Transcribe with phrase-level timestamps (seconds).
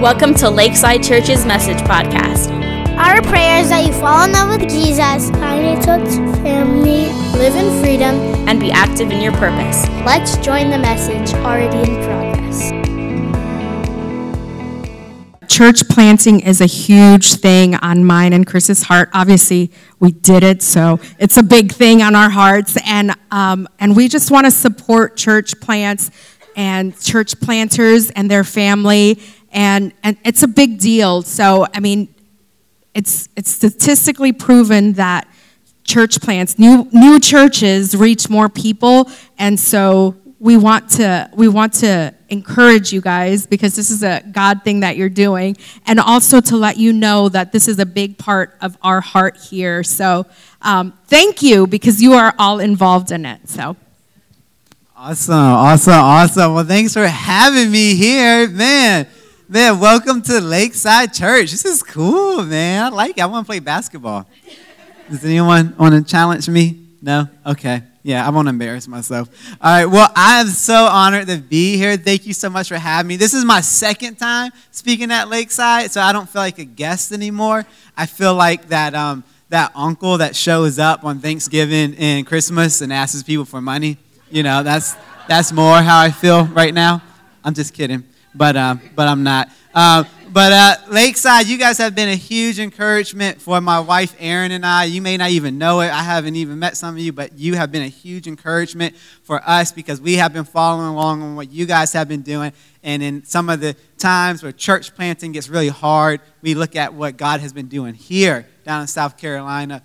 [0.00, 2.48] Welcome to Lakeside Church's Message Podcast.
[2.96, 6.08] Our prayer is that you fall in love with Jesus, find a church
[6.40, 8.14] family, live in freedom,
[8.48, 9.86] and be active in your purpose.
[10.06, 12.70] Let's join the message already in progress.
[15.52, 19.10] Church planting is a huge thing on mine and Chris's heart.
[19.12, 23.94] Obviously, we did it, so it's a big thing on our hearts, and um, and
[23.94, 26.10] we just want to support church plants
[26.56, 29.20] and church planters and their family
[29.52, 31.22] and and it's a big deal.
[31.22, 32.14] So I mean,
[32.94, 35.28] it's it's statistically proven that
[35.84, 41.74] church plants, new new churches, reach more people, and so we want to we want
[41.74, 45.56] to encourage you guys because this is a God thing that you're doing,
[45.86, 49.36] and also to let you know that this is a big part of our heart
[49.36, 49.82] here.
[49.82, 50.26] So
[50.62, 53.48] um, thank you because you are all involved in it.
[53.48, 53.76] So.
[55.02, 56.54] Awesome, awesome, awesome.
[56.54, 59.06] Well, thanks for having me here, man.
[59.52, 61.50] Man, welcome to Lakeside Church.
[61.50, 62.84] This is cool, man.
[62.84, 63.20] I like it.
[63.20, 64.24] I want to play basketball.
[65.10, 66.86] Does anyone want to challenge me?
[67.02, 67.28] No?
[67.44, 67.82] Okay.
[68.04, 69.28] Yeah, I won't embarrass myself.
[69.60, 69.86] All right.
[69.86, 71.96] Well, I am so honored to be here.
[71.96, 73.16] Thank you so much for having me.
[73.16, 77.10] This is my second time speaking at Lakeside, so I don't feel like a guest
[77.10, 77.66] anymore.
[77.96, 82.92] I feel like that um, that uncle that shows up on Thanksgiving and Christmas and
[82.92, 83.98] asks people for money.
[84.30, 84.94] You know, that's
[85.26, 87.02] that's more how I feel right now.
[87.42, 89.48] I'm just kidding but uh, but I'm not.
[89.74, 94.52] Uh, but uh, Lakeside, you guys have been a huge encouragement for my wife Erin
[94.52, 94.84] and I.
[94.84, 95.90] You may not even know it.
[95.90, 99.42] I haven't even met some of you, but you have been a huge encouragement for
[99.44, 102.52] us because we have been following along on what you guys have been doing.
[102.84, 106.94] And in some of the times where church planting gets really hard, we look at
[106.94, 109.82] what God has been doing here down in South Carolina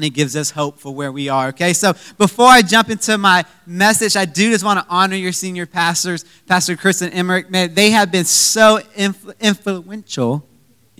[0.00, 1.48] and it gives us hope for where we are.
[1.48, 5.32] Okay, so before I jump into my message, I do just want to honor your
[5.32, 7.50] senior pastors, Pastor Chris and Emmerich.
[7.50, 10.48] Man, they have been so influ- influential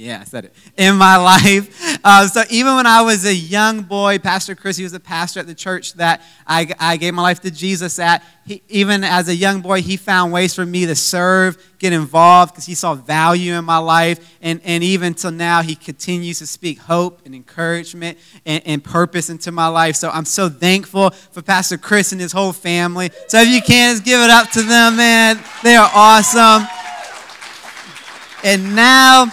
[0.00, 0.54] yeah, I said it.
[0.78, 1.98] In my life.
[2.02, 5.40] Uh, so even when I was a young boy, Pastor Chris, he was a pastor
[5.40, 8.24] at the church that I, I gave my life to Jesus at.
[8.46, 12.54] He, even as a young boy, he found ways for me to serve, get involved,
[12.54, 14.38] because he saw value in my life.
[14.40, 18.16] And, and even till now, he continues to speak hope and encouragement
[18.46, 19.96] and, and purpose into my life.
[19.96, 23.10] So I'm so thankful for Pastor Chris and his whole family.
[23.28, 25.38] So if you can, just give it up to them, man.
[25.62, 26.66] They are awesome.
[28.42, 29.30] And now,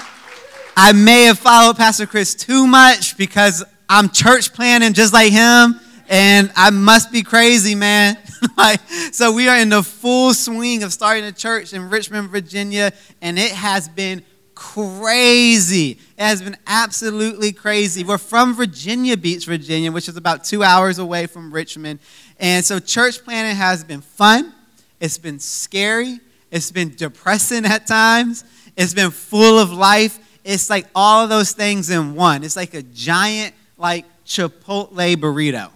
[0.80, 5.80] I may have followed Pastor Chris too much because I'm church planting just like him,
[6.08, 8.16] and I must be crazy, man.
[8.58, 8.80] like,
[9.12, 12.94] so we are in the full swing of starting a church in Richmond, Virginia,
[13.24, 14.22] and it has been
[14.54, 15.98] crazy.
[16.16, 18.04] It has been absolutely crazy.
[18.04, 22.00] We're from Virginia Beach, Virginia, which is about two hours away from Richmond.
[22.40, 24.54] And so church planting has been fun.
[25.00, 26.20] It's been scary.
[26.52, 28.44] It's been depressing at times.
[28.78, 32.44] It's been full of life it's like all of those things in one.
[32.44, 35.72] It's like a giant, like Chipotle burrito.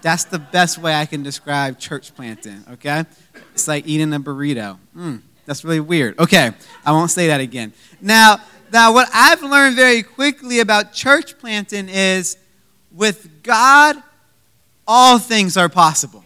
[0.00, 3.04] That's the best way I can describe church planting, okay?
[3.52, 4.78] It's like eating a burrito.
[4.96, 6.18] Mm, that's really weird.
[6.18, 6.52] Okay,
[6.86, 7.72] I won't say that again.
[8.00, 8.38] Now,
[8.72, 12.36] now, what I've learned very quickly about church planting is
[12.92, 13.96] with God,
[14.86, 16.24] all things are possible.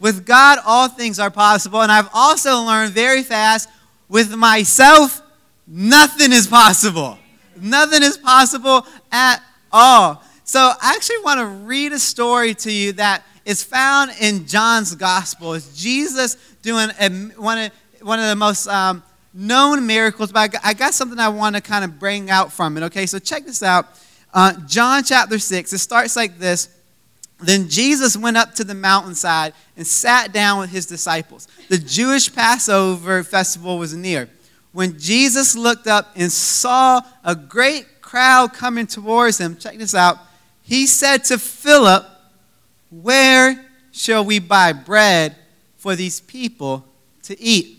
[0.00, 1.80] With God, all things are possible.
[1.80, 3.68] And I've also learned very fast
[4.08, 5.22] with myself,
[5.68, 7.18] nothing is possible.
[7.60, 10.22] Nothing is possible at all.
[10.44, 14.94] So I actually want to read a story to you that is found in John's
[14.94, 15.54] gospel.
[15.54, 19.02] It's Jesus doing a, one, of, one of the most um,
[19.34, 22.82] known miracles, but I got, something I want to kind of bring out from it.
[22.84, 23.86] Okay, so check this out.
[24.32, 26.68] Uh, John chapter 6, it starts like this.
[27.40, 31.46] Then Jesus went up to the mountainside and sat down with his disciples.
[31.68, 34.28] The Jewish Passover festival was near
[34.72, 40.18] when Jesus looked up and saw a great crowd coming towards him, check this out,
[40.62, 42.04] he said to Philip,
[42.90, 45.34] Where shall we buy bread
[45.76, 46.84] for these people
[47.22, 47.78] to eat?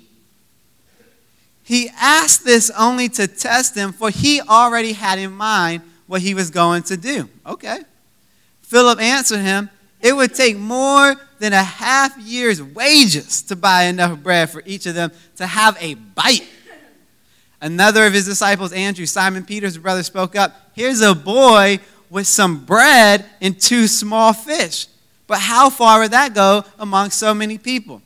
[1.64, 6.34] He asked this only to test him, for he already had in mind what he
[6.34, 7.30] was going to do.
[7.46, 7.82] Okay.
[8.64, 9.70] Philip answered him,
[10.02, 14.88] It would take more than a half year's wages to buy enough bread for each
[14.88, 16.44] of them to have a bite.
[17.62, 21.80] Another of his disciples, Andrew, Simon Peter's brother, spoke up Here's a boy
[22.10, 24.88] with some bread and two small fish.
[25.28, 28.02] But how far would that go among so many people?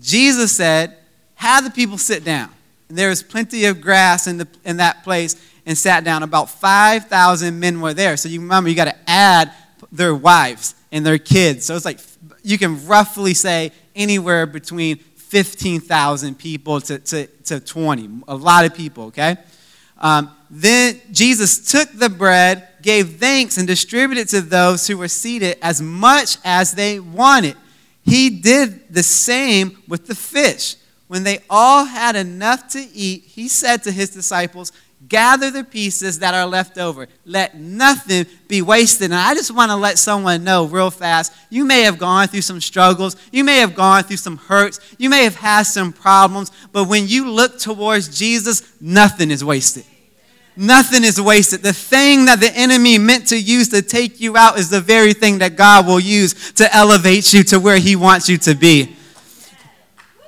[0.00, 0.96] Jesus said,
[1.36, 2.50] Have the people sit down.
[2.88, 6.22] And there was plenty of grass in, the, in that place and sat down.
[6.22, 8.16] About 5,000 men were there.
[8.16, 9.52] So you remember, you got to add
[9.92, 11.64] their wives and their kids.
[11.64, 12.00] So it's like
[12.42, 14.98] you can roughly say anywhere between
[15.30, 19.36] 15,000 people to, to, to 20, a lot of people, okay?
[19.98, 25.56] Um, then Jesus took the bread, gave thanks, and distributed to those who were seated
[25.62, 27.56] as much as they wanted.
[28.04, 30.74] He did the same with the fish.
[31.06, 34.72] When they all had enough to eat, he said to his disciples,
[35.10, 37.08] Gather the pieces that are left over.
[37.24, 39.06] Let nothing be wasted.
[39.06, 42.42] And I just want to let someone know real fast you may have gone through
[42.42, 43.16] some struggles.
[43.32, 44.78] You may have gone through some hurts.
[44.98, 46.52] You may have had some problems.
[46.70, 49.84] But when you look towards Jesus, nothing is wasted.
[50.56, 51.62] Nothing is wasted.
[51.62, 55.12] The thing that the enemy meant to use to take you out is the very
[55.12, 58.94] thing that God will use to elevate you to where he wants you to be.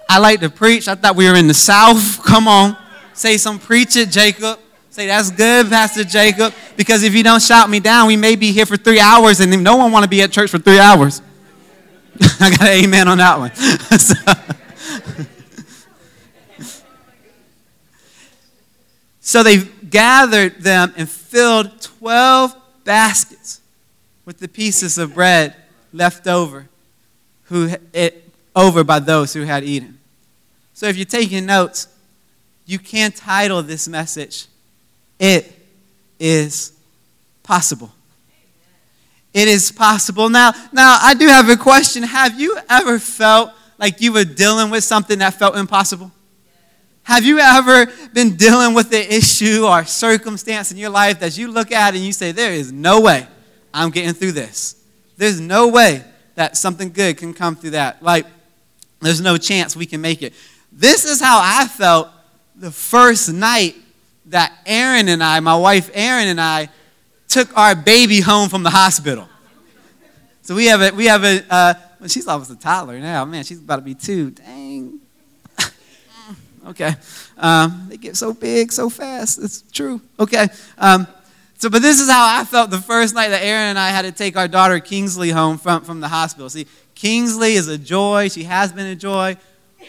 [0.08, 0.88] I like to preach.
[0.88, 2.24] I thought we were in the South.
[2.24, 2.76] Come on.
[3.14, 4.58] Say some preach it, Jacob.
[4.92, 6.52] Say that's good, Pastor Jacob.
[6.76, 9.64] Because if you don't shout me down, we may be here for three hours, and
[9.64, 11.22] no one want to be at church for three hours.
[12.38, 13.54] I got an amen on that one.
[13.98, 14.14] so,
[19.20, 22.54] so they gathered them and filled twelve
[22.84, 23.62] baskets
[24.26, 25.56] with the pieces of bread
[25.94, 26.68] left over,
[27.44, 29.98] who it, over by those who had eaten.
[30.74, 31.88] So if you're taking notes,
[32.66, 34.48] you can title this message,
[35.22, 35.50] It
[36.18, 36.72] is
[37.42, 37.90] Possible.
[39.34, 40.28] It is possible.
[40.28, 42.02] Now, now I do have a question.
[42.02, 46.10] Have you ever felt like you were dealing with something that felt impossible?
[47.04, 51.48] Have you ever been dealing with an issue or circumstance in your life that you
[51.50, 53.26] look at and you say, There is no way
[53.74, 54.76] I'm getting through this?
[55.16, 56.04] There's no way
[56.34, 58.02] that something good can come through that.
[58.02, 58.26] Like,
[59.00, 60.32] there's no chance we can make it.
[60.70, 62.08] This is how I felt
[62.54, 63.74] the first night
[64.32, 66.68] that Aaron and I, my wife Aaron and I,
[67.28, 69.26] took our baby home from the hospital.
[70.42, 73.24] So we have a, we have a, uh, well, she's almost a toddler now.
[73.24, 74.30] Man, she's about to be two.
[74.32, 75.00] Dang.
[76.66, 76.94] okay.
[77.38, 79.38] Um, they get so big so fast.
[79.42, 80.00] It's true.
[80.18, 80.48] Okay.
[80.76, 81.06] Um,
[81.56, 84.02] so, but this is how I felt the first night that Aaron and I had
[84.02, 86.50] to take our daughter Kingsley home from, from the hospital.
[86.50, 88.28] See, Kingsley is a joy.
[88.28, 89.36] She has been a joy.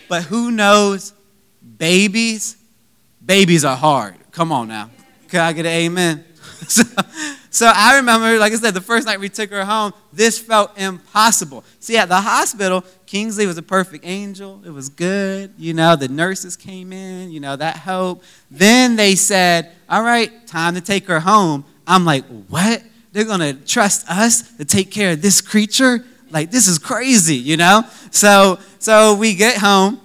[0.07, 1.13] But who knows?
[1.77, 2.57] Babies,
[3.25, 4.15] babies are hard.
[4.33, 4.89] Come on now.
[5.29, 6.25] Can I get an amen?
[6.67, 6.83] so,
[7.51, 10.75] so I remember, like I said, the first night we took her home, this felt
[10.75, 11.63] impossible.
[11.79, 14.59] See, at the hospital, Kingsley was a perfect angel.
[14.65, 15.53] It was good.
[15.55, 18.25] You know, the nurses came in, you know, that helped.
[18.49, 21.63] Then they said, all right, time to take her home.
[21.85, 22.81] I'm like, what?
[23.11, 26.03] They're going to trust us to take care of this creature?
[26.31, 27.83] Like, this is crazy, you know?
[28.09, 30.01] So, so we get home,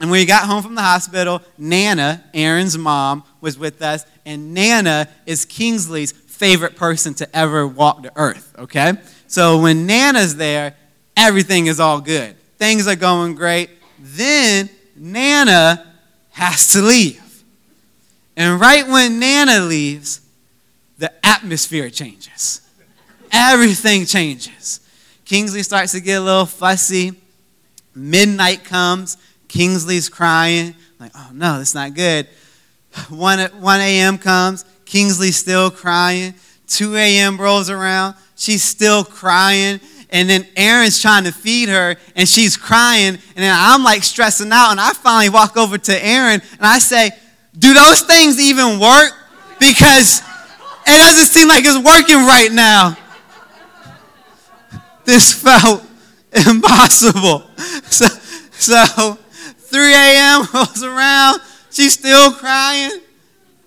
[0.00, 4.52] and when we got home from the hospital, Nana, Aaron's mom, was with us, and
[4.52, 8.94] Nana is Kingsley's favorite person to ever walk the earth, okay?
[9.28, 10.74] So when Nana's there,
[11.16, 12.36] everything is all good.
[12.58, 13.70] Things are going great.
[13.98, 15.86] Then Nana
[16.30, 17.44] has to leave.
[18.36, 20.20] And right when Nana leaves,
[20.98, 22.60] the atmosphere changes.
[23.30, 24.80] Everything changes.
[25.24, 27.12] Kingsley starts to get a little fussy.
[27.94, 29.16] Midnight comes.
[29.54, 30.74] Kingsley's crying.
[30.98, 32.26] Like, oh no, that's not good.
[33.08, 34.18] 1, 1 a.m.
[34.18, 34.64] comes.
[34.84, 36.34] Kingsley's still crying.
[36.66, 37.40] 2 a.m.
[37.40, 38.16] rolls around.
[38.34, 39.78] She's still crying.
[40.10, 43.14] And then Aaron's trying to feed her and she's crying.
[43.14, 44.72] And then I'm like stressing out.
[44.72, 47.12] And I finally walk over to Aaron and I say,
[47.56, 49.12] Do those things even work?
[49.60, 50.20] Because
[50.84, 52.96] it doesn't seem like it's working right now.
[55.04, 55.84] This felt
[56.48, 57.44] impossible.
[57.90, 58.06] So,
[58.52, 59.18] so
[59.74, 60.46] 3 a.m.
[60.54, 61.40] rolls around.
[61.72, 63.00] She's still crying.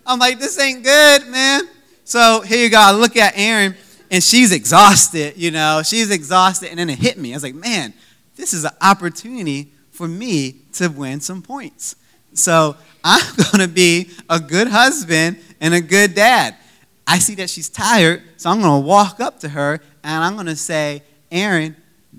[0.06, 1.64] I'm like, this ain't good, man.
[2.06, 2.80] So here you go.
[2.80, 3.76] I look at Aaron,
[4.10, 5.82] and she's exhausted, you know.
[5.84, 7.34] She's exhausted, and then it hit me.
[7.34, 7.94] I was like, man,
[8.38, 11.98] this is an opportunity for me to win some points.
[12.32, 16.56] So I'm going to be a good husband and a good dad.
[17.06, 20.36] I see that she's tired, so I'm going to walk up to her and I'm
[20.36, 21.76] going to say, Aaron,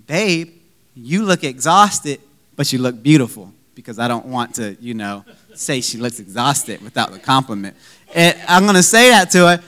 [0.07, 0.53] babe,
[0.95, 2.21] you look exhausted,
[2.55, 6.83] but you look beautiful because I don't want to, you know, say she looks exhausted
[6.83, 7.77] without the compliment.
[8.13, 9.63] And I'm going to say that to her.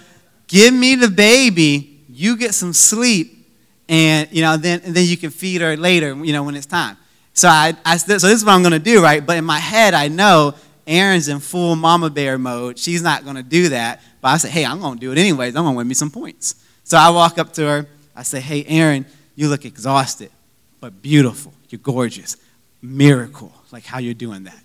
[0.49, 2.03] Give me the baby.
[2.09, 3.47] You get some sleep,
[3.89, 6.13] and you know, then and then you can feed her later.
[6.13, 6.97] You know, when it's time.
[7.35, 9.25] So I, I so this is what I'm going to do, right?
[9.25, 10.55] But in my head, I know
[10.89, 12.81] Aaron's in full mama bear mode.
[12.81, 14.03] She's not going to do that.
[14.21, 15.55] But I say, hey, I'm going to do it anyways.
[15.55, 16.57] I'm going to win me some points.
[16.83, 17.87] So I walk up to her.
[18.17, 20.33] I say, hey, Aaron, you look exhausted,
[20.81, 21.55] but beautiful.
[21.69, 22.37] You're gorgeous.
[22.83, 24.63] Miracle, like how you're doing that.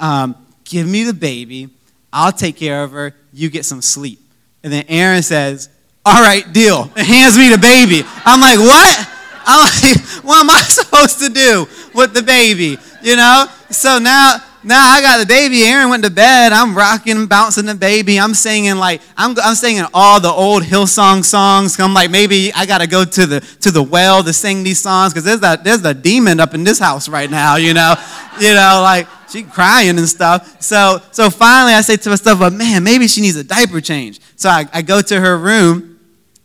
[0.00, 1.68] Um, give me the baby.
[2.12, 3.14] I'll take care of her.
[3.32, 4.20] You get some sleep.
[4.62, 5.68] And then Aaron says,
[6.04, 6.90] all right, deal.
[6.96, 8.02] And hands me the baby.
[8.24, 9.08] I'm like, what?
[9.46, 12.78] I'm like, what am I supposed to do with the baby?
[13.02, 13.46] you know?
[13.70, 14.36] So now,
[14.68, 15.62] now I got the baby.
[15.62, 16.52] Aaron went to bed.
[16.52, 18.20] I'm rocking, bouncing the baby.
[18.20, 21.80] I'm singing like I'm, I'm singing all the old Hillsong songs.
[21.80, 24.78] I'm like maybe I got to go to the to the well to sing these
[24.78, 27.56] songs because there's a there's a demon up in this house right now.
[27.56, 27.94] You know,
[28.40, 30.60] you know like she crying and stuff.
[30.60, 34.20] So so finally I say to myself, but man, maybe she needs a diaper change.
[34.36, 35.98] So I, I go to her room,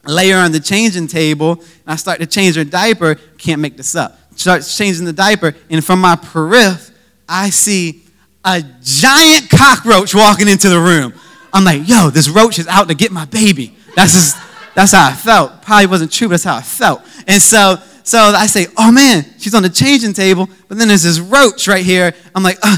[0.05, 3.15] lay her on the changing table, and I start to change her diaper.
[3.37, 4.17] Can't make this up.
[4.37, 6.95] starts changing the diaper, and from my periphery,
[7.27, 8.02] I see
[8.43, 11.13] a giant cockroach walking into the room.
[11.53, 13.75] I'm like, yo, this roach is out to get my baby.
[13.95, 14.37] That's just,
[14.75, 15.61] that's how I felt.
[15.61, 17.01] Probably wasn't true, but that's how I felt.
[17.27, 21.03] And so, so I say, oh man, she's on the changing table, but then there's
[21.03, 22.13] this roach right here.
[22.35, 22.77] I'm like, uh,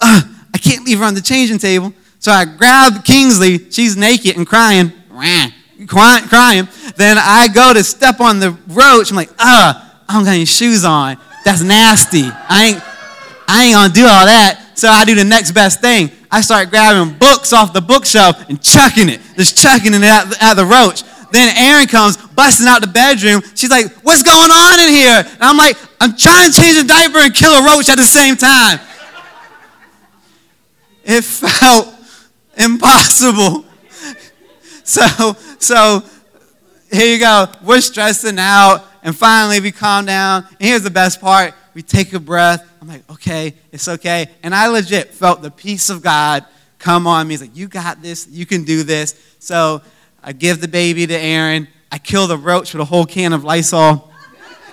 [0.00, 1.92] uh, I can't leave her on the changing table.
[2.18, 3.70] So I grab Kingsley.
[3.70, 4.92] She's naked and crying,
[5.86, 6.68] crying, crying.
[6.96, 9.10] Then I go to step on the roach.
[9.10, 11.18] I'm like, uh, I don't got any shoes on.
[11.44, 12.22] That's nasty.
[12.24, 12.82] I ain't,
[13.46, 14.63] I ain't gonna do all that.
[14.74, 16.10] So I do the next best thing.
[16.30, 20.54] I start grabbing books off the bookshelf and chucking it, just chucking it at, at
[20.54, 21.04] the roach.
[21.30, 23.42] Then Aaron comes busting out the bedroom.
[23.54, 25.22] She's like, What's going on in here?
[25.24, 28.04] And I'm like, I'm trying to change a diaper and kill a roach at the
[28.04, 28.78] same time.
[31.04, 31.94] It felt
[32.56, 33.64] impossible.
[34.86, 36.02] So, so
[36.92, 37.46] here you go.
[37.64, 40.46] We're stressing out, and finally we calm down.
[40.60, 42.66] And here's the best part we take a breath.
[42.80, 44.26] I'm like, okay, it's okay.
[44.42, 46.46] And I legit felt the peace of God
[46.78, 47.32] come on me.
[47.32, 49.14] He's like, you got this, you can do this.
[49.38, 49.82] So
[50.22, 51.66] I give the baby to Aaron.
[51.90, 54.10] I kill the roach with a whole can of Lysol.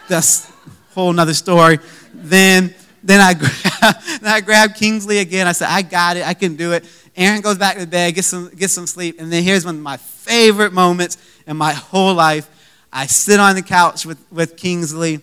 [0.07, 1.79] That's a whole nother story.
[2.13, 3.33] Then, then I,
[3.81, 5.47] grab, then I grab Kingsley again.
[5.47, 6.85] I said, I got it, I can do it.
[7.15, 9.19] Aaron goes back to bed, gets some, gets some sleep.
[9.19, 11.17] And then here's one of my favorite moments
[11.47, 12.49] in my whole life.
[12.93, 15.21] I sit on the couch with, with Kingsley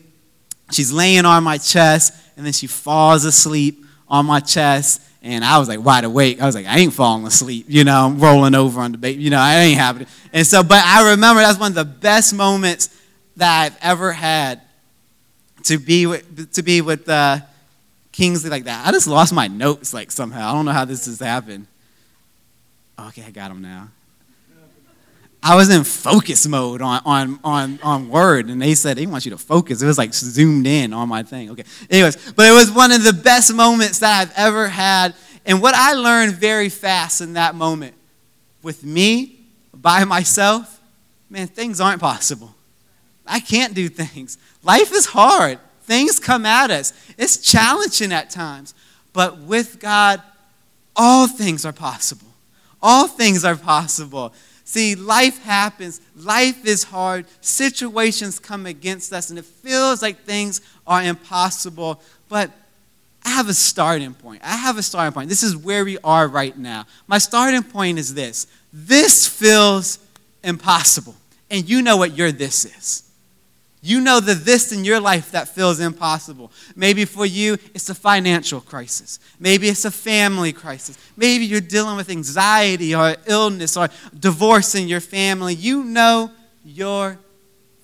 [0.70, 5.02] She's laying on my chest, and then she falls asleep on my chest.
[5.22, 6.40] And I was like wide awake.
[6.40, 9.22] I was like, I ain't falling asleep, you know, I'm rolling over on the baby,
[9.22, 10.06] you know, I ain't happening.
[10.32, 12.88] And so, but I remember that's one of the best moments
[13.37, 14.60] that I've ever had
[15.64, 17.40] to be with, to be with uh,
[18.12, 18.87] Kingsley like that.
[18.87, 20.50] I just lost my notes like somehow.
[20.50, 21.66] I don't know how this has happened.
[22.98, 23.88] Okay, I got them now.
[25.42, 29.25] I was in focus mode on, on, on, on Word, and they said they want
[29.25, 29.80] you to focus.
[29.80, 31.50] It was like zoomed in on my thing.
[31.50, 31.64] Okay.
[31.88, 35.14] Anyways, but it was one of the best moments that I've ever had.
[35.47, 37.95] And what I learned very fast in that moment
[38.62, 39.38] with me,
[39.73, 40.80] by myself,
[41.30, 42.54] man, things aren't possible.
[43.26, 44.38] I can't do things.
[44.62, 45.59] Life is hard.
[45.83, 46.92] Things come at us.
[47.16, 48.75] It's challenging at times.
[49.12, 50.23] But with God,
[50.97, 52.26] all things are possible.
[52.83, 54.35] All things are possible.
[54.68, 55.98] See, life happens.
[56.14, 57.25] Life is hard.
[57.40, 62.02] Situations come against us, and it feels like things are impossible.
[62.28, 62.50] But
[63.25, 64.42] I have a starting point.
[64.44, 65.30] I have a starting point.
[65.30, 66.84] This is where we are right now.
[67.06, 70.00] My starting point is this this feels
[70.44, 71.14] impossible.
[71.50, 73.07] And you know what your this is.
[73.80, 76.50] You know the this in your life that feels impossible.
[76.75, 79.20] Maybe for you, it's a financial crisis.
[79.38, 80.99] Maybe it's a family crisis.
[81.16, 85.54] Maybe you're dealing with anxiety or illness or divorce in your family.
[85.54, 86.32] You know
[86.64, 87.18] your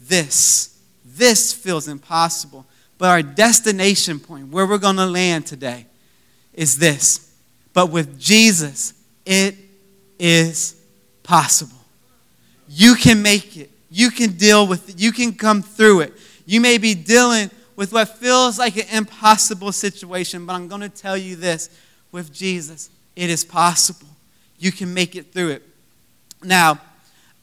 [0.01, 0.81] this.
[1.05, 2.67] This feels impossible.
[2.99, 5.87] But our destination point, where we're going to land today,
[6.53, 7.33] is this.
[7.73, 9.57] But with Jesus, it
[10.19, 10.77] is
[11.23, 11.79] possible.
[12.69, 13.71] You can make it.
[13.95, 14.99] You can deal with it.
[14.99, 16.15] You can come through it.
[16.47, 20.89] You may be dealing with what feels like an impossible situation, but I'm going to
[20.89, 21.71] tell you this
[22.11, 24.09] with Jesus, it is possible.
[24.59, 25.63] You can make it through it.
[26.43, 26.81] Now,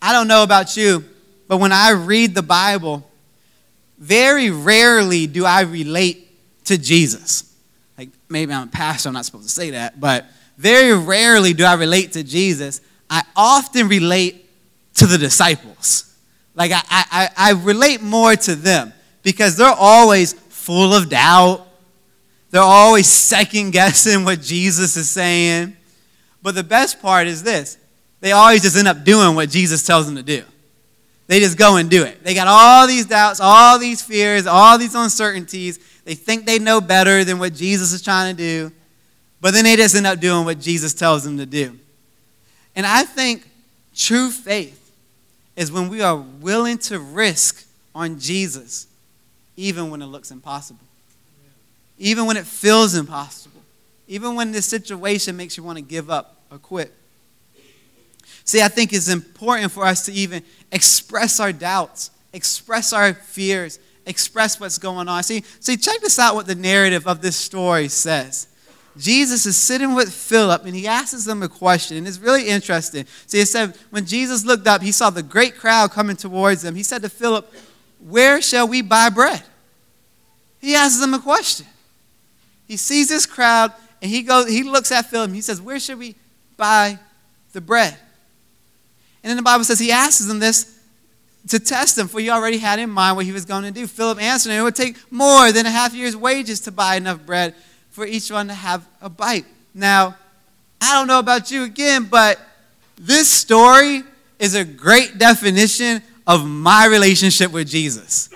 [0.02, 1.06] I don't know about you,
[1.48, 3.10] but when I read the Bible,
[3.98, 6.28] very rarely do I relate
[6.66, 7.56] to Jesus.
[7.98, 10.26] Like maybe I'm a pastor, I'm not supposed to say that, but
[10.58, 12.82] very rarely do I relate to Jesus.
[13.10, 14.50] I often relate
[14.96, 16.11] to the disciples.
[16.56, 18.94] Like, I, I, I relate more to them
[19.24, 21.68] because they're always full of doubt.
[22.50, 25.76] They're always second guessing what Jesus is saying.
[26.44, 27.78] But the best part is this
[28.20, 30.44] they always just end up doing what Jesus tells them to do.
[31.28, 32.24] They just go and do it.
[32.24, 35.80] They got all these doubts, all these fears, all these uncertainties.
[36.04, 38.72] They think they know better than what Jesus is trying to do,
[39.40, 41.80] but then they just end up doing what Jesus tells them to do.
[42.76, 43.48] And I think
[43.96, 44.81] true faith
[45.56, 48.88] is when we are willing to risk on Jesus,
[49.58, 50.86] even when it looks impossible,
[51.98, 53.62] even when it feels impossible,
[54.08, 56.94] even when the situation makes you want to give up or quit.
[58.44, 63.80] See, I think it's important for us to even express our doubts, express our fears,
[64.06, 65.24] express what's going on.
[65.24, 68.48] See, see, check this out what the narrative of this story says.
[68.98, 73.06] Jesus is sitting with Philip and he asks him a question, and it's really interesting.
[73.26, 76.76] So he said, when Jesus looked up, he saw the great crowd coming towards him.
[76.76, 77.52] He said to Philip,
[78.00, 79.44] Where shall we buy bread?
[80.60, 81.66] He asks him a question.
[82.68, 83.72] He sees this crowd
[84.02, 86.16] and he goes, he looks at Philip and he says, Where should we
[86.58, 87.00] buy
[87.54, 87.98] the bread?
[89.24, 90.80] And then the Bible says he asks him this
[91.48, 93.88] to test him, for he already had in mind what he was going to do.
[93.88, 97.56] Philip answered, It would take more than a half year's wages to buy enough bread
[97.92, 99.46] for each one to have a bite.
[99.74, 100.16] Now,
[100.82, 102.40] I don't know about you again, but
[102.98, 104.04] this story
[104.40, 108.30] is a great definition of my relationship with Jesus.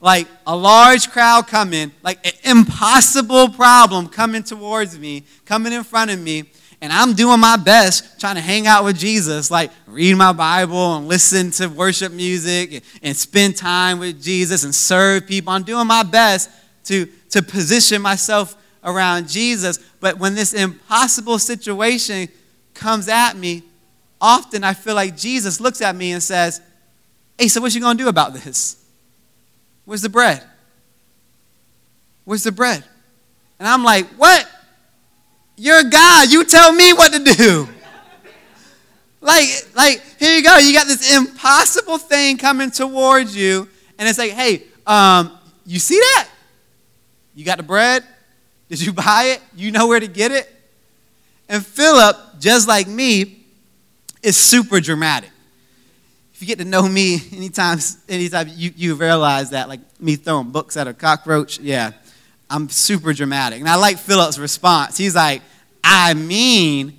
[0.00, 6.12] Like a large crowd coming, like an impossible problem coming towards me, coming in front
[6.12, 6.44] of me,
[6.80, 10.96] and I'm doing my best trying to hang out with Jesus, like read my Bible
[10.96, 15.52] and listen to worship music and, and spend time with Jesus and serve people.
[15.52, 16.50] I'm doing my best
[16.84, 19.78] to, to position myself around Jesus.
[20.00, 22.28] But when this impossible situation
[22.74, 23.62] comes at me,
[24.20, 26.60] often I feel like Jesus looks at me and says,
[27.38, 28.84] Hey, so what you gonna do about this?
[29.84, 30.42] Where's the bread?
[32.24, 32.84] Where's the bread?
[33.58, 34.48] And I'm like, What?
[35.58, 36.30] You're God.
[36.30, 37.68] You tell me what to do.
[39.20, 40.56] like, like, here you go.
[40.56, 43.68] You got this impossible thing coming towards you,
[43.98, 46.28] and it's like, hey, um, you see that?
[47.34, 48.04] You got the bread?
[48.68, 49.42] Did you buy it?
[49.56, 50.54] You know where to get it?
[51.48, 53.44] And Philip, just like me,
[54.22, 55.30] is super dramatic.
[56.34, 60.50] If you get to know me anytime, anytime you, you realize that, like me throwing
[60.50, 61.92] books at a cockroach, yeah,
[62.50, 63.60] I'm super dramatic.
[63.60, 64.96] And I like Philip's response.
[64.96, 65.42] He's like,
[65.82, 66.98] I mean,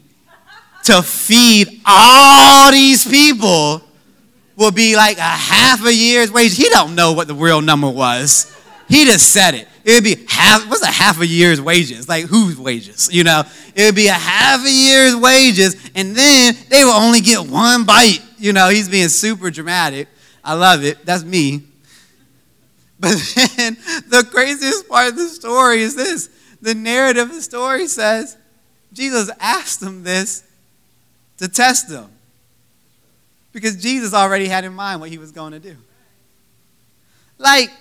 [0.86, 3.82] to feed all these people
[4.56, 6.58] will be like a half a year's wage.
[6.58, 8.54] He don't know what the real number was.
[8.88, 9.68] He just said it.
[9.89, 12.08] It would be half, what's a half a year's wages?
[12.08, 13.10] Like whose wages?
[13.12, 13.41] You know,
[13.74, 17.86] it would be a half a year's wages, and then they will only get one
[17.86, 18.22] bite.
[18.38, 20.08] You know, he's being super dramatic.
[20.43, 21.04] I love it.
[21.06, 21.63] That's me.
[22.99, 23.15] But
[23.56, 23.78] then
[24.10, 26.30] the craziest part of the story is this
[26.62, 28.38] the narrative of the story says
[28.93, 30.43] Jesus asked them this
[31.38, 32.12] to test them.
[33.54, 35.78] Because Jesus already had in mind what he was going to do.
[37.39, 37.71] Like,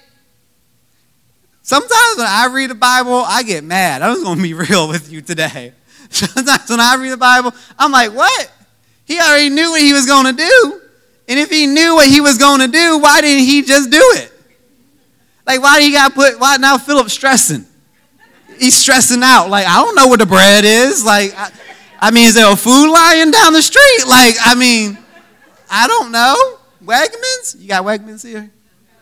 [1.69, 4.01] Sometimes when I read the Bible, I get mad.
[4.01, 5.75] I'm just going to be real with you today.
[6.09, 8.51] Sometimes when I read the Bible, I'm like, what?
[9.05, 10.81] He already knew what he was going to do.
[11.29, 14.01] And if he knew what he was going to do, why didn't he just do
[14.01, 14.33] it?
[15.47, 17.67] Like, why do you got put, why now Philip's stressing?
[18.59, 19.51] He's stressing out.
[19.51, 21.05] Like, I don't know what the bread is.
[21.05, 21.51] Like, I,
[22.01, 24.07] I mean, is there a food lying down the street?
[24.09, 24.97] Like, I mean,
[25.71, 26.35] I don't know.
[26.83, 27.61] Wegmans?
[27.61, 28.51] You got Wegmans here?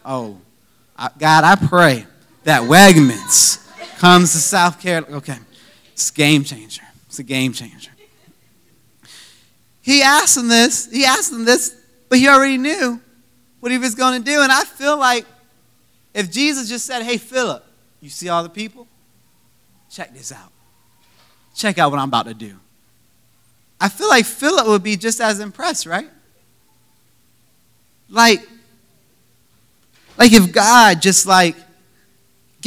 [0.04, 0.40] Oh,
[1.16, 2.06] God, I pray
[2.46, 3.58] that Wegmans
[3.98, 5.16] comes to South Carolina.
[5.16, 5.36] Okay,
[5.92, 6.82] it's a game changer.
[7.06, 7.90] It's a game changer.
[9.82, 11.76] He asked him this, he asked him this,
[12.08, 13.00] but he already knew
[13.58, 14.42] what he was going to do.
[14.42, 15.26] And I feel like
[16.14, 17.64] if Jesus just said, Hey, Philip,
[18.00, 18.86] you see all the people?
[19.90, 20.52] Check this out.
[21.54, 22.54] Check out what I'm about to do.
[23.80, 26.08] I feel like Philip would be just as impressed, right?
[28.08, 28.40] Like,
[30.16, 31.56] like if God just like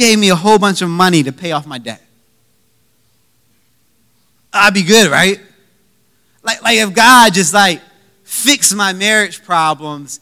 [0.00, 2.02] gave me a whole bunch of money to pay off my debt.
[4.50, 5.38] I'd be good, right?
[6.42, 7.82] Like, like if God just like
[8.24, 10.20] fixed my marriage problems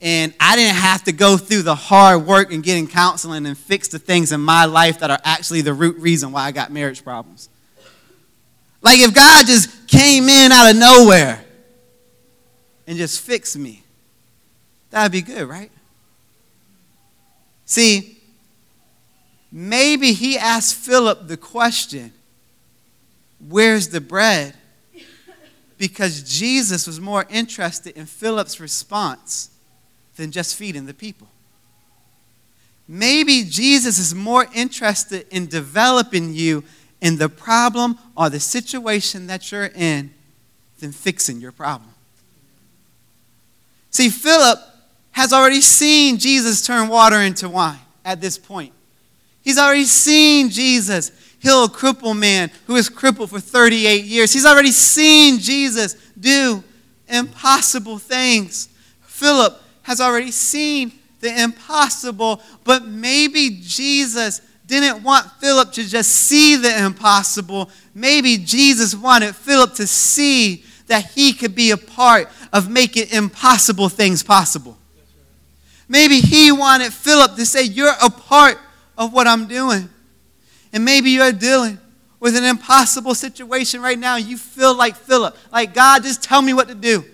[0.00, 3.88] and I didn't have to go through the hard work and getting counseling and fix
[3.88, 7.04] the things in my life that are actually the root reason why I got marriage
[7.04, 7.50] problems.
[8.80, 11.44] Like if God just came in out of nowhere
[12.86, 13.82] and just fixed me,
[14.88, 15.70] that'd be good, right?
[17.66, 18.17] See,
[19.50, 22.12] maybe he asked Philip the question,
[23.46, 24.54] Where's the bread?
[25.76, 29.50] Because Jesus was more interested in Philip's response
[30.16, 31.28] than just feeding the people.
[32.88, 36.64] Maybe Jesus is more interested in developing you
[37.00, 40.12] in the problem or the situation that you're in
[40.80, 41.90] than fixing your problem.
[43.90, 44.58] See, Philip
[45.12, 48.72] has already seen Jesus turn water into wine at this point.
[49.48, 54.30] He's already seen Jesus heal a crippled man who was crippled for 38 years.
[54.30, 56.62] He's already seen Jesus do
[57.08, 58.68] impossible things.
[59.00, 66.56] Philip has already seen the impossible, but maybe Jesus didn't want Philip to just see
[66.56, 67.70] the impossible.
[67.94, 73.88] Maybe Jesus wanted Philip to see that he could be a part of making impossible
[73.88, 74.76] things possible.
[75.88, 78.58] Maybe he wanted Philip to say, You're a part
[78.98, 79.88] of what I'm doing.
[80.72, 81.78] And maybe you're dealing
[82.20, 84.16] with an impossible situation right now.
[84.16, 87.04] You feel like Philip, like God, just tell me what to do.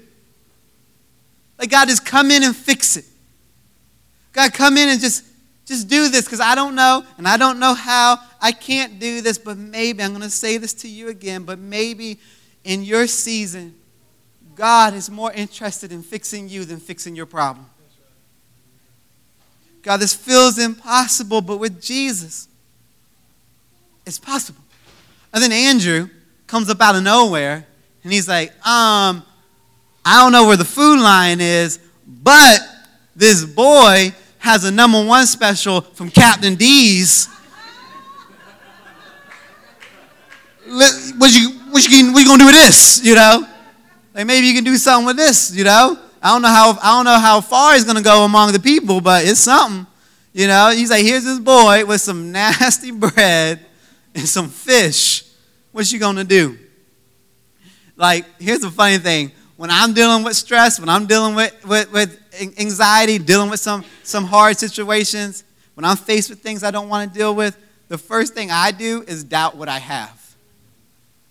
[1.59, 3.05] Like God, just come in and fix it.
[4.33, 5.25] God, come in and just
[5.67, 8.19] just do this because I don't know and I don't know how.
[8.41, 11.59] I can't do this, but maybe I'm going to say this to you again, but
[11.59, 12.19] maybe
[12.65, 13.75] in your season,
[14.55, 17.67] God is more interested in fixing you than fixing your problem.
[19.85, 22.49] God, this feels impossible, but with Jesus,
[24.07, 24.63] it's possible.
[25.33, 26.09] And then Andrew
[26.47, 27.67] comes up out of nowhere
[28.03, 29.23] and he's like, um,
[30.05, 32.61] I don't know where the food line is, but
[33.15, 37.29] this boy has a number one special from Captain D's.
[40.67, 43.05] What you, what you, what you gonna do with this?
[43.05, 43.47] You know,
[44.15, 45.55] like maybe you can do something with this.
[45.55, 48.53] You know, I don't know how I don't know how far he's gonna go among
[48.53, 49.87] the people, but it's something.
[50.33, 53.61] You know, he's like, here's this boy with some nasty bread
[54.15, 55.25] and some fish.
[55.71, 56.59] What's you gonna do?
[57.95, 59.33] Like, here's the funny thing.
[59.57, 62.19] When I'm dealing with stress, when I'm dealing with, with, with
[62.59, 67.13] anxiety, dealing with some, some hard situations, when I'm faced with things I don't want
[67.13, 67.57] to deal with,
[67.89, 70.24] the first thing I do is doubt what I have.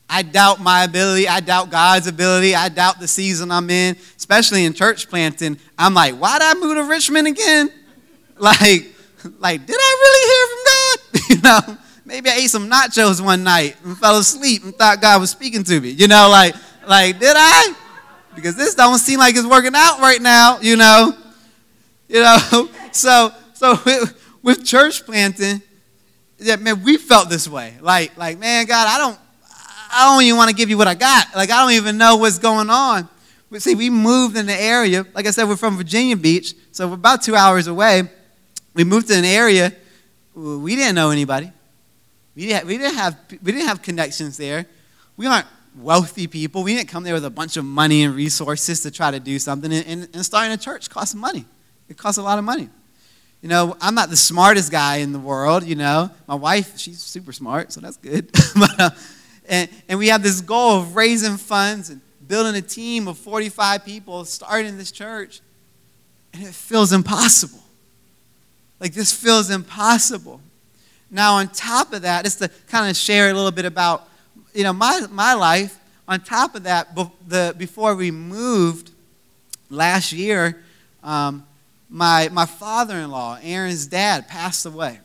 [0.09, 1.27] I doubt my ability.
[1.27, 2.55] I doubt God's ability.
[2.55, 5.57] I doubt the season I'm in, especially in church planting.
[5.77, 7.71] I'm like, why did I move to Richmond again?
[8.35, 8.91] Like,
[9.39, 11.29] like, did I really hear from God?
[11.29, 15.21] you know, maybe I ate some nachos one night and fell asleep and thought God
[15.21, 15.91] was speaking to me.
[15.91, 16.55] You know, like,
[16.87, 17.75] like, did I?
[18.35, 21.15] Because this don't seem like it's working out right now, you know.
[22.09, 25.61] You know, so so with, with church planting,
[26.39, 27.75] yeah, man, we felt this way.
[27.81, 29.19] Like, like, man, God, I don't
[29.93, 31.35] I don't even want to give you what I got.
[31.35, 33.07] Like, I don't even know what's going on.
[33.51, 35.05] But see, we moved in the area.
[35.13, 38.03] Like I said, we're from Virginia Beach, so we're about two hours away.
[38.73, 39.73] We moved to an area
[40.35, 41.51] we didn't know anybody.
[42.35, 44.65] We didn't, we didn't, have, we didn't have connections there.
[45.15, 46.63] We aren't wealthy people.
[46.63, 49.37] We didn't come there with a bunch of money and resources to try to do
[49.37, 49.71] something.
[49.71, 51.45] And, and, and starting a church costs money.
[51.87, 52.69] It costs a lot of money.
[53.41, 56.09] You know, I'm not the smartest guy in the world, you know.
[56.27, 58.31] My wife, she's super smart, so that's good.
[58.55, 58.89] but, uh,
[59.47, 63.85] and, and we have this goal of raising funds and building a team of 45
[63.85, 65.41] people starting this church.
[66.33, 67.61] And it feels impossible.
[68.79, 70.41] Like this feels impossible.
[71.11, 74.07] Now, on top of that, just to kind of share a little bit about,
[74.53, 75.77] you know, my, my life,
[76.07, 76.95] on top of that,
[77.27, 78.91] the, before we moved
[79.69, 80.61] last year,
[81.03, 81.45] um,
[81.89, 84.99] my, my father in law, Aaron's dad, passed away.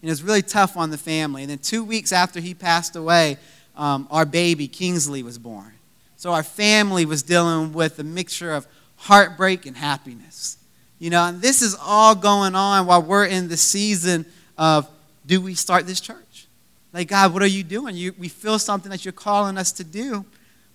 [0.00, 1.42] And it was really tough on the family.
[1.42, 3.38] And then two weeks after he passed away,
[3.78, 5.72] um, our baby, Kingsley, was born.
[6.16, 10.58] So our family was dealing with a mixture of heartbreak and happiness.
[10.98, 14.26] You know, and this is all going on while we're in the season
[14.58, 14.90] of
[15.24, 16.46] do we start this church?
[16.92, 17.94] Like, God, what are you doing?
[17.94, 20.24] You, we feel something that you're calling us to do,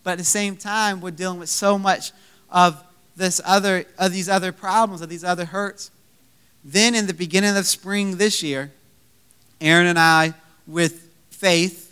[0.03, 2.13] but at the same time, we're dealing with so much
[2.49, 2.81] of
[3.17, 5.91] this other of these other problems, of these other hurts.
[6.63, 8.71] Then in the beginning of spring this year,
[9.59, 10.33] Aaron and I,
[10.65, 11.82] with faith,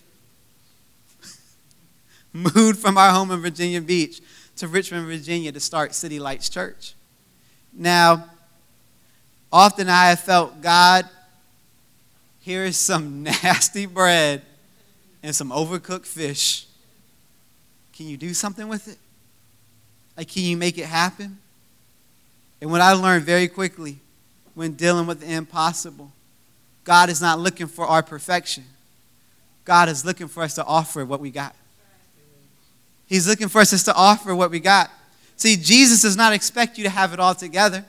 [2.56, 4.22] moved from our home in Virginia Beach
[4.58, 6.94] to Richmond, Virginia to start City Lights Church.
[7.74, 8.26] Now,
[9.52, 11.08] often I have felt, God,
[12.40, 14.42] here is some nasty bread
[15.24, 16.66] and some overcooked fish.
[17.94, 18.98] Can you do something with it?
[20.18, 21.40] Like, can you make it happen?
[22.60, 24.00] And what I learned very quickly
[24.54, 26.12] when dealing with the impossible,
[26.84, 28.64] God is not looking for our perfection.
[29.66, 31.56] God is looking for us to offer what we got.
[33.12, 34.90] He's looking for us just to offer what we got.
[35.36, 37.84] See, Jesus does not expect you to have it all together.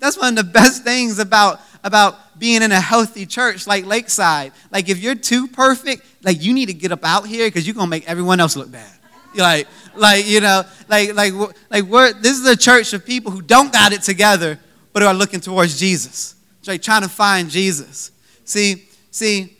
[0.00, 4.50] That's one of the best things about, about being in a healthy church like Lakeside.
[4.72, 7.76] Like, if you're too perfect, like, you need to get up out here because you're
[7.76, 8.90] going to make everyone else look bad.
[9.36, 11.32] Like, like you know, like, like,
[11.70, 14.58] like we're, this is a church of people who don't got it together,
[14.92, 16.34] but are looking towards Jesus.
[16.66, 18.10] Like, trying to find Jesus.
[18.44, 19.56] See, see,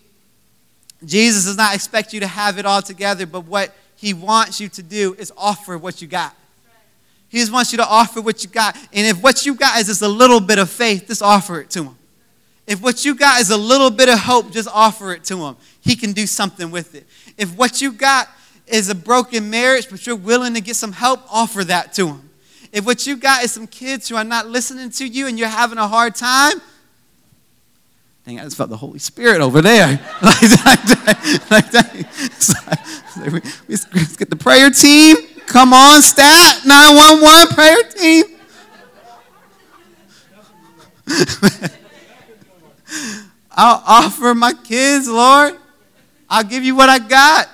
[1.05, 4.71] Jesus does not expect you to have it all together, but what he wants you
[4.71, 6.35] to do is offer what you got.
[7.29, 8.75] He just wants you to offer what you got.
[8.95, 11.69] And if what you got is just a little bit of faith, just offer it
[11.71, 11.97] to him.
[12.67, 15.57] If what you got is a little bit of hope, just offer it to him.
[15.83, 17.07] He can do something with it.
[17.37, 18.29] If what you got
[18.67, 22.31] is a broken marriage, but you're willing to get some help, offer that to him.
[22.73, 25.49] If what you got is some kids who are not listening to you and you're
[25.49, 26.55] having a hard time,
[28.25, 29.87] dang, I just felt the Holy Spirit over there.
[30.23, 31.73] like, like, like, like,
[33.69, 35.17] let's get the prayer team.
[35.47, 38.25] Come on, stat 911 prayer team.
[43.51, 45.57] I'll offer my kids, Lord.
[46.29, 47.49] I'll give you what I got.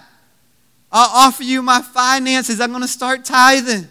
[0.93, 2.61] I'll offer you my finances.
[2.61, 3.89] I'm going to start tithing.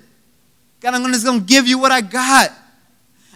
[0.80, 2.52] God, I'm just going to give you what I got.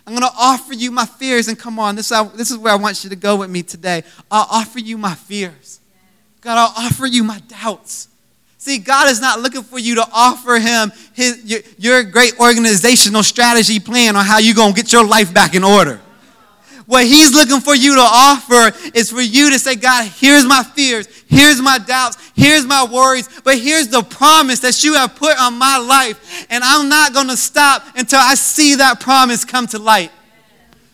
[0.09, 1.47] I'm going to offer you my fears.
[1.49, 3.61] And come on, this is, this is where I want you to go with me
[3.61, 4.01] today.
[4.31, 5.79] I'll offer you my fears.
[6.41, 8.07] God, I'll offer you my doubts.
[8.57, 13.21] See, God is not looking for you to offer him his, your, your great organizational
[13.21, 16.01] strategy plan on how you're going to get your life back in order.
[16.89, 20.63] What he's looking for you to offer is for you to say, God, here's my
[20.63, 25.39] fears, here's my doubts, here's my worries, but here's the promise that you have put
[25.39, 26.47] on my life.
[26.49, 30.11] And I'm not going to stop until I see that promise come to light.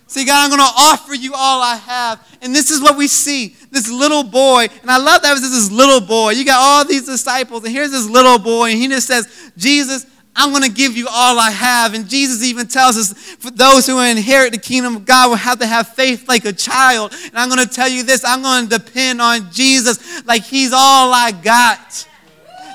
[0.08, 2.38] See, God, I'm going to offer you all I have.
[2.42, 4.68] And this is what we see this little boy.
[4.82, 6.32] And I love that this this little boy.
[6.32, 10.06] You got all these disciples, and here's this little boy, and he just says, Jesus,
[10.36, 11.94] I'm going to give you all I have.
[11.94, 15.60] And Jesus even tells us for those who inherit the kingdom of God will have
[15.60, 17.14] to have faith like a child.
[17.24, 20.74] And I'm going to tell you this I'm going to depend on Jesus like he's
[20.74, 22.08] all I got.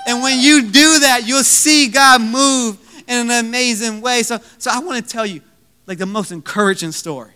[0.07, 4.23] And when you do that, you'll see God move in an amazing way.
[4.23, 5.43] So, so I want to tell you
[5.87, 7.33] like the most encouraging story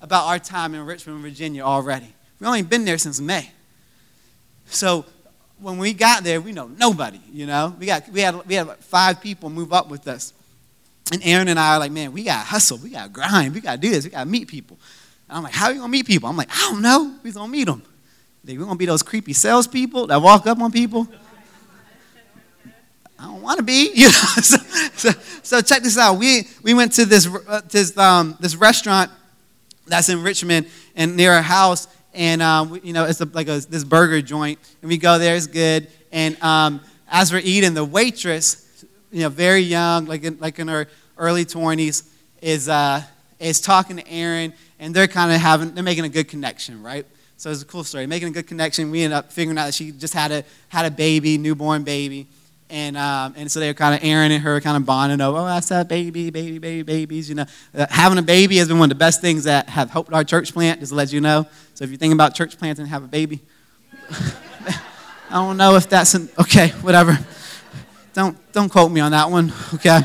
[0.00, 2.12] about our time in Richmond, Virginia already.
[2.38, 3.50] We've only been there since May.
[4.66, 5.04] So
[5.62, 7.74] when we got there, we know nobody, you know.
[7.78, 10.32] We, got, we, had, we had like five people move up with us.
[11.12, 12.78] And Aaron and I are like, man, we got to hustle.
[12.78, 13.54] We got to grind.
[13.54, 14.04] We got to do this.
[14.04, 14.78] We got to meet people.
[15.28, 16.28] And I'm like, how are you going to meet people?
[16.28, 17.16] I'm like, I don't know.
[17.22, 17.82] We're going to meet them.
[18.44, 21.06] We're going to be those creepy salespeople that walk up on people.
[23.18, 24.10] I don't want to be, you know.
[24.42, 24.56] so,
[24.94, 25.10] so,
[25.42, 26.18] so, check this out.
[26.18, 29.10] We, we went to this, uh, this, um, this restaurant
[29.86, 33.60] that's in Richmond and near our house, and um, you know it's a, like a,
[33.60, 35.34] this burger joint, and we go there.
[35.34, 40.38] It's good, and um, as we're eating, the waitress, you know, very young, like in,
[40.38, 43.02] like in her early twenties, is uh,
[43.38, 47.06] is talking to Aaron, and they're kind of having they're making a good connection, right?
[47.36, 48.90] So it's a cool story, making a good connection.
[48.90, 52.28] We end up figuring out that she just had a had a baby, newborn baby.
[52.72, 55.40] And, um, and so they were kind of Aaron and her kind of bonding over,
[55.40, 57.28] oh, that's that baby, baby, baby, babies.
[57.28, 59.90] You know, uh, having a baby has been one of the best things that have
[59.90, 61.46] helped our church plant, just to let you know.
[61.74, 63.40] So if you're thinking about church planting, have a baby.
[64.10, 67.18] I don't know if that's an, okay, whatever.
[68.14, 70.00] Don't, don't quote me on that one, okay?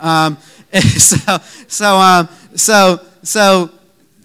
[0.00, 0.36] Um,
[0.98, 3.70] so, so, um, so, so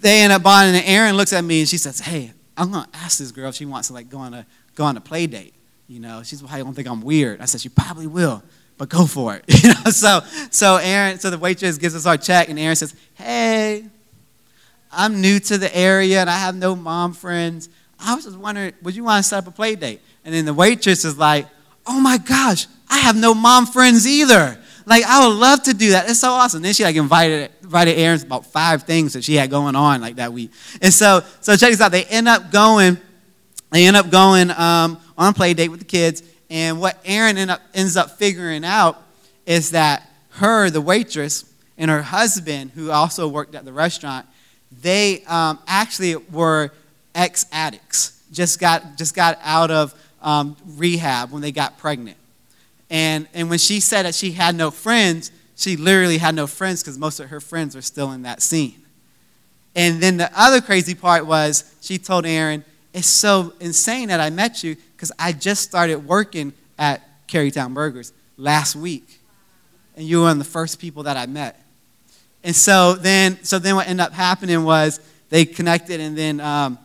[0.01, 2.85] they end up bonding, and Aaron looks at me and she says, hey, I'm going
[2.85, 5.01] to ask this girl if she wants to like go on a, go on a
[5.01, 5.53] play date.
[5.89, 7.41] You know, she's probably gonna think I'm weird.
[7.41, 8.43] I said, she probably will,
[8.77, 9.43] but go for it.
[9.63, 10.21] You know, so
[10.51, 13.85] so Aaron, so the waitress gives us our check, and Aaron says, Hey,
[14.91, 17.69] I'm new to the area and I have no mom friends.
[17.99, 20.01] I was just wondering, would you want to set up a play date?
[20.23, 21.47] And then the waitress is like,
[21.85, 24.59] Oh my gosh, I have no mom friends either.
[24.85, 26.09] Like, I would love to do that.
[26.09, 26.61] It's so awesome.
[26.61, 30.15] Then she like invited invited Aaron about five things that she had going on like
[30.15, 30.51] that week.
[30.81, 31.91] And so so check this out.
[31.91, 32.97] They end up going,
[33.71, 36.23] they end up going um, on a play date with the kids.
[36.49, 38.99] And what Aaron end up, ends up figuring out
[39.45, 41.45] is that her, the waitress,
[41.77, 44.25] and her husband, who also worked at the restaurant,
[44.81, 46.71] they um, actually were
[47.13, 48.21] ex addicts.
[48.31, 52.17] Just got, just got out of um, rehab when they got pregnant.
[52.89, 56.81] And, and when she said that she had no friends, she literally had no friends
[56.81, 58.81] because most of her friends were still in that scene.
[59.75, 64.29] And then the other crazy part was she told Aaron, It's so insane that I
[64.29, 69.19] met you because I just started working at Carytown Burgers last week.
[69.95, 71.61] And you were one of the first people that I met.
[72.43, 74.99] And so then, so then what ended up happening was
[75.29, 76.79] they connected, and then um,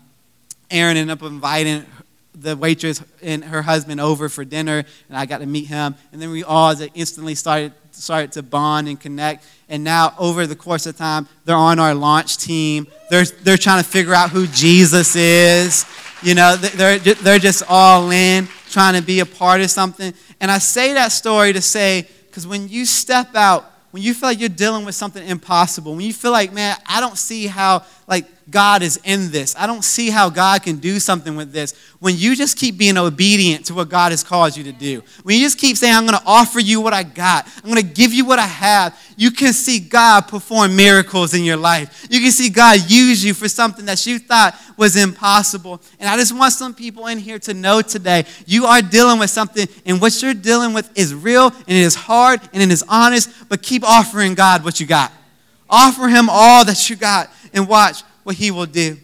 [0.70, 1.86] Aaron ended up inviting
[2.34, 5.94] the waitress and her husband over for dinner, and I got to meet him.
[6.12, 9.44] And then we all instantly started started to bond and connect.
[9.68, 12.86] And now, over the course of time, they're on our launch team.
[13.10, 15.86] They're, they're trying to figure out who Jesus is.
[16.22, 20.12] You know, they're, they're just all in, trying to be a part of something.
[20.40, 24.30] And I say that story to say, because when you step out, when you feel
[24.30, 27.84] like you're dealing with something impossible, when you feel like, man, I don't see how,
[28.06, 29.56] like, God is in this.
[29.58, 31.72] I don't see how God can do something with this.
[31.98, 35.36] When you just keep being obedient to what God has called you to do, when
[35.36, 37.94] you just keep saying, I'm going to offer you what I got, I'm going to
[37.94, 42.06] give you what I have, you can see God perform miracles in your life.
[42.10, 45.80] You can see God use you for something that you thought was impossible.
[45.98, 49.30] And I just want some people in here to know today you are dealing with
[49.30, 52.84] something, and what you're dealing with is real, and it is hard, and it is
[52.88, 55.12] honest, but keep offering God what you got.
[55.70, 58.98] Offer Him all that you got, and watch what he will do.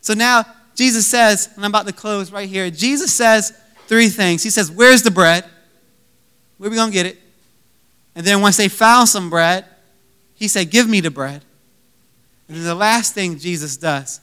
[0.00, 2.70] So now Jesus says, and I'm about to close right here.
[2.70, 3.52] Jesus says
[3.86, 4.42] three things.
[4.42, 5.44] He says, Where's the bread?
[6.58, 7.18] Where are we going to get it?
[8.14, 9.66] And then once they found some bread,
[10.34, 11.42] he said, Give me the bread.
[12.48, 14.20] And then the last thing Jesus does,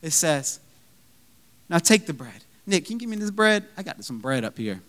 [0.00, 0.60] it says,
[1.68, 2.44] Now take the bread.
[2.66, 3.64] Nick, can you give me this bread?
[3.76, 4.80] I got some bread up here.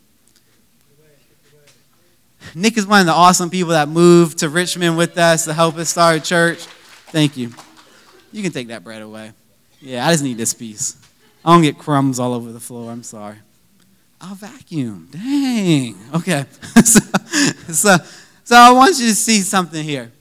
[2.56, 5.76] Nick is one of the awesome people that moved to Richmond with us to help
[5.76, 6.60] us start a church.
[7.12, 7.52] Thank you.
[8.38, 9.32] You can take that bread away.
[9.82, 10.96] Yeah, I just need this piece.
[11.44, 12.92] I don't get crumbs all over the floor.
[12.92, 13.38] I'm sorry.
[14.22, 15.10] I'll vacuum.
[15.12, 15.98] Dang.
[16.14, 16.46] Okay.
[16.84, 17.00] so,
[17.72, 17.96] so,
[18.44, 20.12] so I want you to see something here.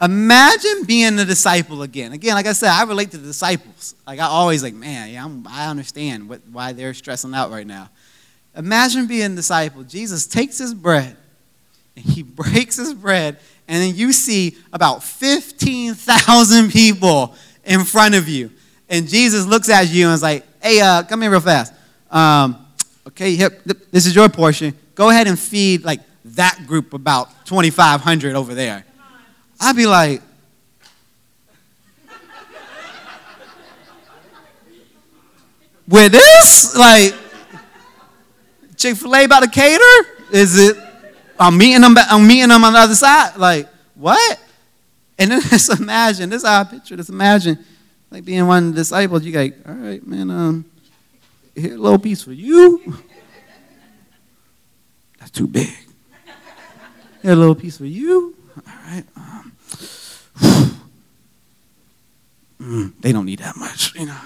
[0.00, 2.12] Imagine being a disciple again.
[2.12, 3.94] Again, like I said, I relate to the disciples.
[4.06, 7.66] Like I always like, man, yeah, I'm, i understand what, why they're stressing out right
[7.66, 7.90] now.
[8.56, 9.82] Imagine being a disciple.
[9.82, 11.14] Jesus takes his bread
[11.94, 13.38] and he breaks his bread,
[13.70, 18.50] and then you see about 15,000 people in front of you.
[18.88, 21.72] And Jesus looks at you and is like, hey, uh, come here real fast.
[22.10, 22.66] Um,
[23.06, 23.36] okay,
[23.92, 24.76] this is your portion.
[24.96, 28.84] Go ahead and feed like that group about 2,500 over there.
[29.60, 30.20] I'd be like,
[35.86, 36.76] with this?
[36.76, 37.14] Like,
[38.76, 40.08] Chick fil A about to cater?
[40.32, 40.76] Is it,
[41.40, 43.36] I'm meeting them, I'm meeting them on the other side?
[43.36, 44.40] Like, what?
[45.18, 47.08] And then just imagine, this is how I picture this.
[47.08, 47.58] Imagine,
[48.10, 50.64] like being one of the disciples, you like, all right, man, um,
[51.54, 52.96] here a little piece for you.
[55.18, 55.68] That's too big.
[57.22, 58.34] Here a little piece for you.
[58.56, 59.04] All right.
[59.16, 59.52] Um,
[62.60, 64.16] mm, they don't need that much, you know.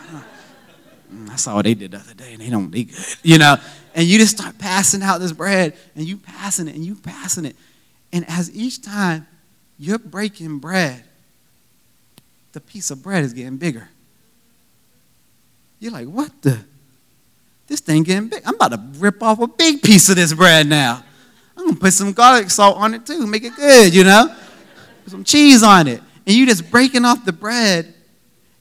[1.14, 2.70] Mm, I saw what they did the other day, and they don't.
[2.70, 3.57] They good, you know.
[3.94, 7.44] And you just start passing out this bread, and you passing it, and you passing
[7.44, 7.57] it,
[8.12, 9.27] and as each time
[9.79, 11.05] you're breaking bread,
[12.53, 13.88] the piece of bread is getting bigger.
[15.79, 16.59] You're like, what the?
[17.66, 18.42] This thing getting big.
[18.44, 21.03] I'm about to rip off a big piece of this bread now.
[21.57, 24.35] I'm gonna put some garlic salt on it too, make it good, you know?
[25.05, 26.03] Put some cheese on it.
[26.27, 27.94] And you just breaking off the bread,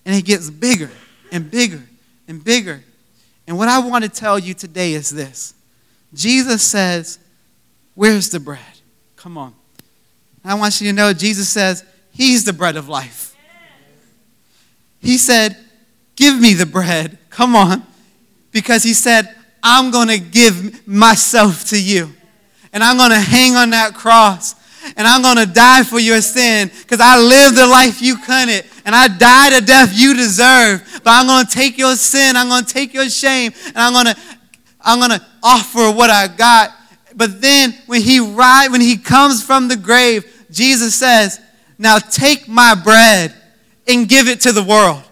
[0.06, 0.92] and it gets bigger
[1.32, 1.82] and bigger
[2.28, 2.84] and bigger.
[3.48, 5.54] And what I want to tell you today is this
[6.14, 7.20] Jesus says,
[7.96, 8.60] Where's the bread?
[9.16, 9.54] Come on.
[10.46, 13.36] I want you to know Jesus says, He's the bread of life.
[15.00, 15.58] He said,
[16.16, 17.18] Give me the bread.
[17.30, 17.84] Come on.
[18.52, 22.14] Because He said, I'm going to give myself to you.
[22.74, 24.56] And I'm going to hang on that cross.
[24.96, 28.66] And I'm going to die for your sin because I lived the life you couldn't.
[28.86, 31.02] And I died a death you deserve.
[31.04, 32.36] But I'm going to take your sin.
[32.36, 33.54] I'm going to take your shame.
[33.68, 34.22] And I'm going to,
[34.82, 36.72] I'm going to offer what I got.
[37.16, 41.40] But then when he ride, when he comes from the grave, Jesus says,
[41.78, 43.34] Now take my bread
[43.88, 45.04] and give it to the world.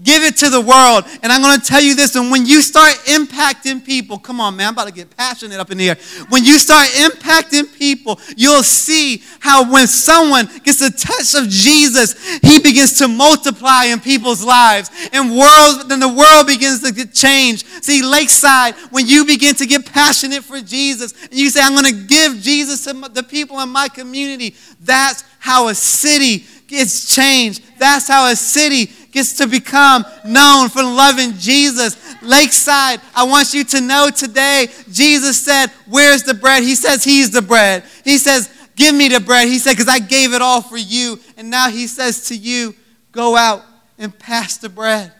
[0.00, 1.04] Give it to the world.
[1.24, 2.14] And I'm going to tell you this.
[2.14, 5.72] And when you start impacting people, come on, man, I'm about to get passionate up
[5.72, 5.96] in here.
[6.28, 12.38] When you start impacting people, you'll see how when someone gets a touch of Jesus,
[12.38, 14.88] he begins to multiply in people's lives.
[15.12, 17.66] And world, then the world begins to get changed.
[17.82, 21.92] See, Lakeside, when you begin to get passionate for Jesus, and you say, I'm going
[21.92, 27.64] to give Jesus to the people in my community, that's how a city gets changed.
[27.78, 31.96] That's how a city gets to become known for loving Jesus.
[32.22, 36.62] Lakeside, I want you to know today, Jesus said, Where's the bread?
[36.62, 37.84] He says, He's the bread.
[38.04, 39.48] He says, Give me the bread.
[39.48, 41.18] He said, Because I gave it all for you.
[41.36, 42.74] And now He says to you,
[43.12, 43.62] Go out
[43.98, 45.12] and pass the bread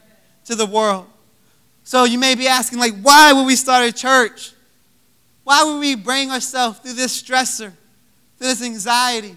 [0.44, 1.06] to the world.
[1.84, 4.52] So you may be asking, like, why would we start a church?
[5.44, 7.72] Why would we bring ourselves through this stressor,
[8.36, 9.36] through this anxiety?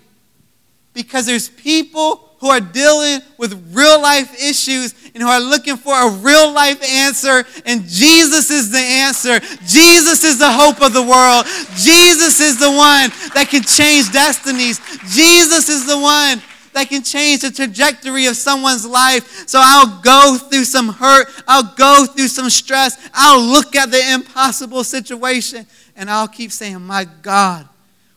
[0.94, 5.94] Because there's people who are dealing with real life issues and who are looking for
[5.94, 7.46] a real life answer.
[7.68, 9.40] And Jesus is the answer.
[9.68, 11.46] Jesus is the hope of the world.
[11.78, 14.82] Jesus is the one that can change destinies.
[15.14, 16.42] Jesus is the one
[16.74, 19.48] that can change the trajectory of someone's life.
[19.48, 24.14] So I'll go through some hurt, I'll go through some stress, I'll look at the
[24.14, 27.68] impossible situation, and I'll keep saying, My God,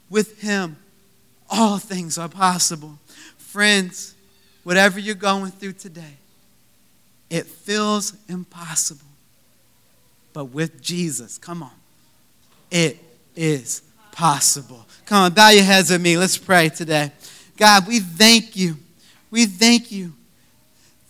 [0.09, 0.77] with Him,
[1.51, 2.99] all things are possible.
[3.37, 4.14] Friends,
[4.65, 6.17] whatever you're going through today,
[7.31, 9.07] it feels impossible.
[10.33, 11.71] But with Jesus, come on,
[12.71, 12.99] it
[13.37, 14.85] is possible.
[15.07, 16.17] Come on, bow your heads with me.
[16.17, 17.13] Let's pray today.
[17.57, 18.77] God, we thank you.
[19.31, 20.13] We thank you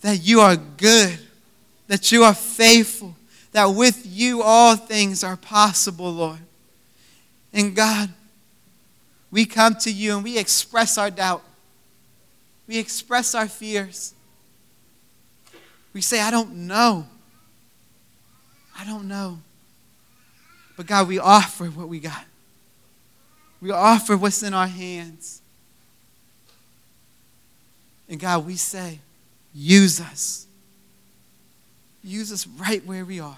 [0.01, 1.17] that you are good,
[1.87, 3.15] that you are faithful,
[3.51, 6.39] that with you all things are possible, Lord.
[7.53, 8.09] And God,
[9.31, 11.43] we come to you and we express our doubt.
[12.67, 14.13] We express our fears.
[15.93, 17.05] We say, I don't know.
[18.77, 19.39] I don't know.
[20.75, 22.25] But God, we offer what we got.
[23.61, 25.41] We offer what's in our hands.
[28.09, 28.99] And God, we say,
[29.53, 30.45] use us.
[32.03, 33.37] Use us right where we are.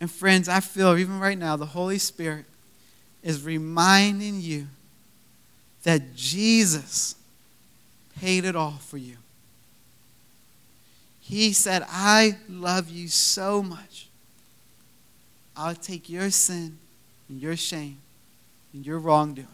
[0.00, 2.44] And friends, I feel even right now the Holy Spirit
[3.22, 4.68] is reminding you
[5.84, 7.14] that Jesus
[8.18, 9.16] paid it all for you.
[11.20, 14.08] He said, I love you so much.
[15.56, 16.78] I'll take your sin
[17.28, 17.98] and your shame
[18.74, 19.48] and your wrongdoings.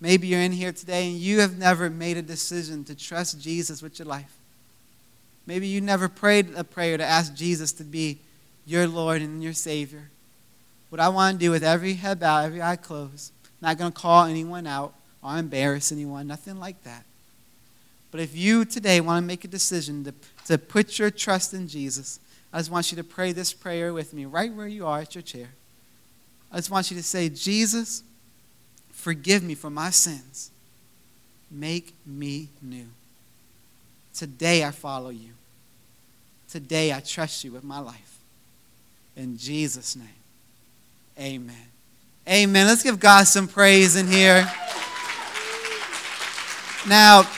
[0.00, 3.82] Maybe you're in here today and you have never made a decision to trust Jesus
[3.82, 4.36] with your life.
[5.46, 8.18] Maybe you never prayed a prayer to ask Jesus to be
[8.66, 10.10] your Lord and your Savior.
[10.88, 13.32] What I want to do with every head bowed, every eye closed,
[13.64, 17.04] not going to call anyone out or embarrass anyone, nothing like that.
[18.10, 20.14] But if you today want to make a decision to,
[20.46, 22.20] to put your trust in Jesus,
[22.52, 25.14] I just want you to pray this prayer with me right where you are at
[25.14, 25.48] your chair.
[26.52, 28.04] I just want you to say, Jesus,
[28.92, 30.52] forgive me for my sins.
[31.50, 32.86] Make me new.
[34.14, 35.30] Today I follow you.
[36.48, 38.18] Today I trust you with my life.
[39.16, 40.08] In Jesus' name,
[41.18, 41.73] amen.
[42.28, 42.66] Amen.
[42.66, 44.50] Let's give God some praise in here.
[46.88, 47.28] Now,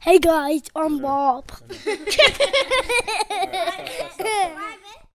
[0.00, 1.50] Hey guys, I'm Bob.